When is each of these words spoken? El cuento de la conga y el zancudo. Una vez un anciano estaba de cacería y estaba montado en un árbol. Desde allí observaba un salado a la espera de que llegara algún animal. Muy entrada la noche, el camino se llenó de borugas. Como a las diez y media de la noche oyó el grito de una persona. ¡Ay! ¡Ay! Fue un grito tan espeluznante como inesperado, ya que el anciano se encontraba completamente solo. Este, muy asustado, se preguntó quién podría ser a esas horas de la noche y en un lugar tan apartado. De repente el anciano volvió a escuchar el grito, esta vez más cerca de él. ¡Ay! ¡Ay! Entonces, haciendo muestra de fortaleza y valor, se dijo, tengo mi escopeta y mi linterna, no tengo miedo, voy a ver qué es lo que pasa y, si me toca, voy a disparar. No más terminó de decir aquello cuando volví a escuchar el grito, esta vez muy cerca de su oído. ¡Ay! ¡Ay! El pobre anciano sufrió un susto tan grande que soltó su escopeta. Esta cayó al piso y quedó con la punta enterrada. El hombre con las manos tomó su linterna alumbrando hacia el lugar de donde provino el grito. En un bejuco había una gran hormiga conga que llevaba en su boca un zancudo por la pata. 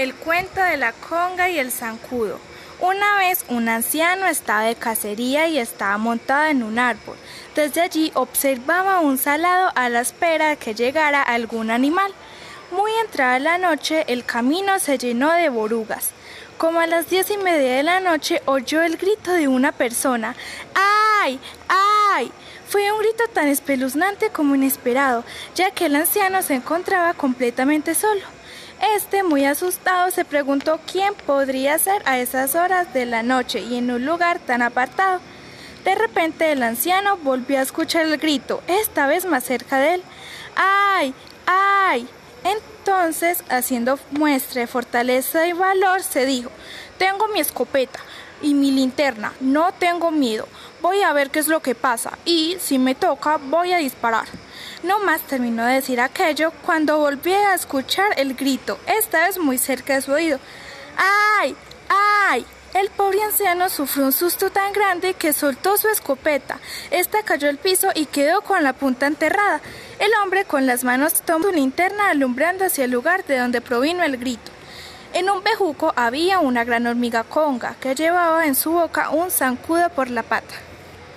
El 0.00 0.14
cuento 0.14 0.62
de 0.62 0.78
la 0.78 0.92
conga 0.92 1.50
y 1.50 1.58
el 1.58 1.70
zancudo. 1.70 2.38
Una 2.80 3.18
vez 3.18 3.44
un 3.48 3.68
anciano 3.68 4.24
estaba 4.24 4.62
de 4.62 4.74
cacería 4.74 5.46
y 5.46 5.58
estaba 5.58 5.98
montado 5.98 6.46
en 6.46 6.62
un 6.62 6.78
árbol. 6.78 7.18
Desde 7.54 7.82
allí 7.82 8.10
observaba 8.14 9.00
un 9.00 9.18
salado 9.18 9.70
a 9.74 9.90
la 9.90 10.00
espera 10.00 10.48
de 10.48 10.56
que 10.56 10.74
llegara 10.74 11.20
algún 11.20 11.70
animal. 11.70 12.14
Muy 12.70 12.90
entrada 13.04 13.38
la 13.40 13.58
noche, 13.58 14.06
el 14.08 14.24
camino 14.24 14.78
se 14.78 14.96
llenó 14.96 15.32
de 15.32 15.50
borugas. 15.50 16.12
Como 16.56 16.80
a 16.80 16.86
las 16.86 17.10
diez 17.10 17.30
y 17.30 17.36
media 17.36 17.76
de 17.76 17.82
la 17.82 18.00
noche 18.00 18.40
oyó 18.46 18.80
el 18.80 18.96
grito 18.96 19.32
de 19.32 19.48
una 19.48 19.70
persona. 19.70 20.34
¡Ay! 21.22 21.38
¡Ay! 21.68 22.32
Fue 22.66 22.90
un 22.90 23.00
grito 23.00 23.24
tan 23.34 23.48
espeluznante 23.48 24.30
como 24.30 24.54
inesperado, 24.54 25.24
ya 25.54 25.72
que 25.72 25.84
el 25.84 25.96
anciano 25.96 26.40
se 26.40 26.54
encontraba 26.54 27.12
completamente 27.12 27.94
solo. 27.94 28.39
Este, 28.96 29.22
muy 29.22 29.44
asustado, 29.44 30.10
se 30.10 30.24
preguntó 30.24 30.80
quién 30.90 31.14
podría 31.14 31.78
ser 31.78 32.02
a 32.06 32.18
esas 32.18 32.54
horas 32.54 32.92
de 32.94 33.04
la 33.04 33.22
noche 33.22 33.60
y 33.60 33.76
en 33.76 33.90
un 33.90 34.06
lugar 34.06 34.38
tan 34.38 34.62
apartado. 34.62 35.20
De 35.84 35.94
repente 35.94 36.50
el 36.52 36.62
anciano 36.62 37.18
volvió 37.18 37.58
a 37.58 37.62
escuchar 37.62 38.06
el 38.06 38.16
grito, 38.16 38.62
esta 38.66 39.06
vez 39.06 39.26
más 39.26 39.44
cerca 39.44 39.78
de 39.78 39.94
él. 39.94 40.02
¡Ay! 40.56 41.14
¡Ay! 41.46 42.08
Entonces, 42.42 43.44
haciendo 43.50 43.98
muestra 44.12 44.62
de 44.62 44.66
fortaleza 44.66 45.46
y 45.46 45.52
valor, 45.52 46.02
se 46.02 46.24
dijo, 46.24 46.50
tengo 46.96 47.28
mi 47.28 47.40
escopeta 47.40 48.00
y 48.40 48.54
mi 48.54 48.70
linterna, 48.70 49.34
no 49.40 49.72
tengo 49.72 50.10
miedo, 50.10 50.48
voy 50.80 51.02
a 51.02 51.12
ver 51.12 51.30
qué 51.30 51.38
es 51.38 51.48
lo 51.48 51.60
que 51.60 51.74
pasa 51.74 52.18
y, 52.24 52.56
si 52.60 52.78
me 52.78 52.94
toca, 52.94 53.36
voy 53.36 53.72
a 53.72 53.78
disparar. 53.78 54.26
No 54.82 54.98
más 55.00 55.20
terminó 55.22 55.66
de 55.66 55.74
decir 55.74 56.00
aquello 56.00 56.52
cuando 56.64 56.96
volví 56.96 57.34
a 57.34 57.54
escuchar 57.54 58.12
el 58.16 58.34
grito, 58.34 58.78
esta 58.86 59.26
vez 59.26 59.38
muy 59.38 59.58
cerca 59.58 59.94
de 59.94 60.00
su 60.00 60.12
oído. 60.12 60.40
¡Ay! 60.96 61.54
¡Ay! 61.88 62.46
El 62.72 62.88
pobre 62.88 63.22
anciano 63.22 63.68
sufrió 63.68 64.06
un 64.06 64.12
susto 64.12 64.50
tan 64.50 64.72
grande 64.72 65.14
que 65.14 65.34
soltó 65.34 65.76
su 65.76 65.88
escopeta. 65.88 66.60
Esta 66.90 67.22
cayó 67.24 67.50
al 67.50 67.58
piso 67.58 67.88
y 67.94 68.06
quedó 68.06 68.40
con 68.40 68.62
la 68.62 68.72
punta 68.72 69.06
enterrada. 69.06 69.60
El 69.98 70.12
hombre 70.22 70.44
con 70.44 70.66
las 70.66 70.82
manos 70.82 71.20
tomó 71.22 71.46
su 71.46 71.52
linterna 71.52 72.10
alumbrando 72.10 72.64
hacia 72.64 72.84
el 72.84 72.90
lugar 72.90 73.24
de 73.24 73.38
donde 73.38 73.60
provino 73.60 74.02
el 74.02 74.16
grito. 74.16 74.50
En 75.12 75.28
un 75.28 75.42
bejuco 75.42 75.92
había 75.96 76.38
una 76.38 76.64
gran 76.64 76.86
hormiga 76.86 77.24
conga 77.24 77.74
que 77.80 77.94
llevaba 77.94 78.46
en 78.46 78.54
su 78.54 78.70
boca 78.70 79.10
un 79.10 79.30
zancudo 79.30 79.90
por 79.90 80.08
la 80.08 80.22
pata. 80.22 80.54